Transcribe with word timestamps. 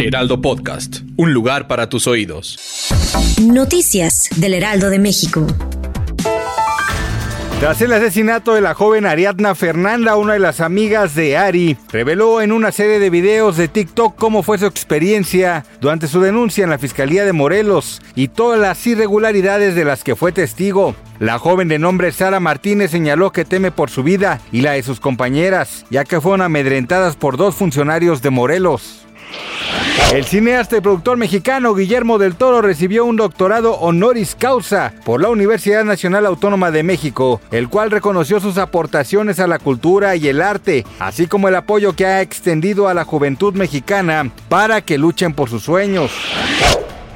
Heraldo 0.00 0.40
Podcast, 0.40 1.00
un 1.18 1.34
lugar 1.34 1.68
para 1.68 1.90
tus 1.90 2.06
oídos. 2.06 2.58
Noticias 3.42 4.30
del 4.36 4.54
Heraldo 4.54 4.88
de 4.88 4.98
México. 4.98 5.46
Tras 7.60 7.82
el 7.82 7.92
asesinato 7.92 8.54
de 8.54 8.62
la 8.62 8.72
joven 8.72 9.04
Ariadna 9.04 9.54
Fernanda, 9.54 10.16
una 10.16 10.32
de 10.32 10.38
las 10.38 10.62
amigas 10.62 11.14
de 11.14 11.36
Ari, 11.36 11.76
reveló 11.92 12.40
en 12.40 12.52
una 12.52 12.72
serie 12.72 12.98
de 12.98 13.10
videos 13.10 13.58
de 13.58 13.68
TikTok 13.68 14.16
cómo 14.16 14.42
fue 14.42 14.56
su 14.56 14.64
experiencia 14.64 15.66
durante 15.82 16.08
su 16.08 16.22
denuncia 16.22 16.64
en 16.64 16.70
la 16.70 16.78
Fiscalía 16.78 17.26
de 17.26 17.34
Morelos 17.34 18.00
y 18.14 18.28
todas 18.28 18.58
las 18.58 18.86
irregularidades 18.86 19.74
de 19.74 19.84
las 19.84 20.02
que 20.02 20.16
fue 20.16 20.32
testigo. 20.32 20.94
La 21.18 21.38
joven 21.38 21.68
de 21.68 21.78
nombre 21.78 22.10
Sara 22.12 22.40
Martínez 22.40 22.90
señaló 22.92 23.32
que 23.32 23.44
teme 23.44 23.70
por 23.70 23.90
su 23.90 24.02
vida 24.02 24.40
y 24.50 24.62
la 24.62 24.72
de 24.72 24.82
sus 24.82 24.98
compañeras, 24.98 25.84
ya 25.90 26.06
que 26.06 26.22
fueron 26.22 26.40
amedrentadas 26.40 27.16
por 27.16 27.36
dos 27.36 27.54
funcionarios 27.54 28.22
de 28.22 28.30
Morelos. 28.30 29.06
El 30.12 30.24
cineasta 30.24 30.76
y 30.76 30.80
productor 30.80 31.16
mexicano 31.16 31.72
Guillermo 31.74 32.18
del 32.18 32.34
Toro 32.34 32.62
recibió 32.62 33.04
un 33.04 33.14
doctorado 33.14 33.74
honoris 33.74 34.34
causa 34.34 34.92
por 35.04 35.20
la 35.20 35.28
Universidad 35.28 35.84
Nacional 35.84 36.26
Autónoma 36.26 36.72
de 36.72 36.82
México, 36.82 37.40
el 37.52 37.68
cual 37.68 37.92
reconoció 37.92 38.40
sus 38.40 38.58
aportaciones 38.58 39.38
a 39.38 39.46
la 39.46 39.60
cultura 39.60 40.16
y 40.16 40.26
el 40.26 40.42
arte, 40.42 40.84
así 40.98 41.28
como 41.28 41.48
el 41.48 41.54
apoyo 41.54 41.94
que 41.94 42.06
ha 42.06 42.22
extendido 42.22 42.88
a 42.88 42.94
la 42.94 43.04
juventud 43.04 43.54
mexicana 43.54 44.30
para 44.48 44.80
que 44.80 44.98
luchen 44.98 45.32
por 45.32 45.48
sus 45.48 45.62
sueños. 45.62 46.10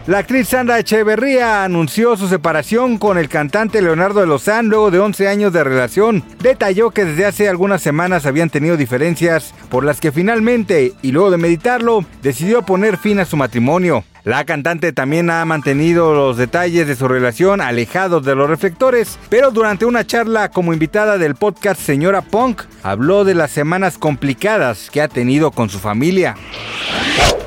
La 0.07 0.19
actriz 0.19 0.49
Sandra 0.49 0.79
Echeverría 0.79 1.65
anunció 1.65 2.15
su 2.19 2.29
separación 2.29 2.99
con 2.99 3.17
el 3.17 3.31
cantante 3.31 3.81
Leonardo 3.81 4.21
de 4.21 4.27
Lozán 4.27 4.69
luego 4.69 4.91
de 4.91 4.99
11 4.99 5.29
años 5.29 5.53
de 5.55 5.65
relación. 5.65 6.23
Detalló 6.41 6.91
que 6.91 7.07
desde 7.07 7.25
hace 7.25 7.49
algunas 7.49 7.81
semanas 7.81 8.27
habían 8.27 8.51
tenido 8.51 8.77
diferencias 8.77 9.55
por 9.71 9.83
las 9.83 10.01
que 10.01 10.13
finalmente, 10.13 10.93
y 11.01 11.13
luego 11.13 11.31
de 11.31 11.39
meditarlo, 11.39 12.05
decidió 12.23 12.61
poner 12.61 12.99
fin 12.99 13.19
a 13.19 13.25
su 13.25 13.39
matrimonio. 13.39 14.05
La 14.25 14.45
cantante 14.45 14.93
también 14.93 15.31
ha 15.31 15.43
mantenido 15.47 16.15
los 16.15 16.37
detalles 16.37 16.87
de 16.87 16.97
su 16.97 17.09
relación 17.09 17.63
alejados 17.63 18.27
de 18.27 18.35
los 18.35 18.51
reflectores, 18.51 19.19
pero 19.31 19.53
durante 19.53 19.87
una 19.87 20.07
charla 20.07 20.51
como 20.51 20.75
invitada 20.75 21.17
del 21.17 21.35
podcast 21.35 21.81
Señora 21.81 22.21
Punk, 22.21 22.61
habló 22.83 23.25
de 23.25 23.35
las 23.35 23.53
semanas 23.53 23.97
complicadas 23.97 24.91
que 24.91 25.01
ha 25.01 25.09
tenido 25.09 25.51
con 25.51 25.71
su 25.71 25.79
familia. 25.79 26.37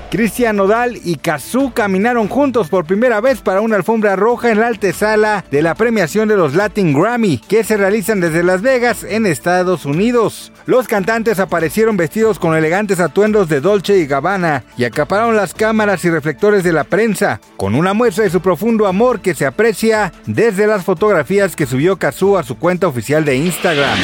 Cristian 0.10 0.56
Nodal 0.56 1.00
y 1.04 1.18
Kazú 1.18 1.74
caminaron 1.74 2.30
juntos 2.30 2.70
por 2.70 2.86
primera 2.86 3.20
vez 3.20 3.42
para 3.42 3.60
una 3.60 3.76
alfombra 3.76 4.16
roja 4.16 4.50
en 4.50 4.62
la 4.62 4.68
antesala 4.68 5.44
de 5.52 5.62
la 5.62 5.76
premiación 5.76 6.30
de 6.30 6.38
los 6.38 6.56
Latin 6.56 6.94
Grammy, 6.94 7.40
que 7.40 7.64
se 7.64 7.76
realizan 7.76 8.22
desde 8.22 8.44
Las 8.44 8.62
Vegas, 8.62 9.04
en 9.04 9.26
Estados 9.26 9.86
Unidos. 9.86 10.54
Los 10.66 10.88
cantantes 10.88 11.40
aparecieron 11.40 11.98
vestidos 11.98 12.40
con 12.40 12.56
elegantes 12.56 13.00
atuendos 13.02 13.50
de 13.50 13.60
Dolce 13.60 13.98
y 13.98 14.06
Gabbana 14.06 14.64
y 14.78 14.86
acapararon 14.86 15.36
las 15.36 15.54
cámaras 15.54 16.06
y 16.06 16.10
reflectores 16.10 16.64
de 16.64 16.74
la 16.74 16.86
prensa, 16.86 17.42
con 17.58 17.76
una 17.76 17.94
muestra 17.94 18.24
de 18.24 18.30
su 18.30 18.42
profundo 18.42 18.88
amor 18.88 19.20
que 19.20 19.36
se 19.36 19.46
aprecia 19.46 20.14
desde 20.26 20.68
las 20.68 20.86
fotografías 20.86 21.56
que 21.56 21.66
subió 21.66 21.98
Kazú 21.98 22.38
a 22.38 22.44
su 22.44 22.58
cuenta 22.58 22.88
oficial 22.88 23.26
de 23.26 23.36
Instagram. 23.36 23.98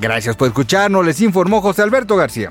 Gracias 0.00 0.36
por 0.36 0.48
escucharnos, 0.48 1.04
les 1.04 1.20
informó 1.20 1.60
José 1.60 1.82
Alberto 1.82 2.16
García. 2.16 2.50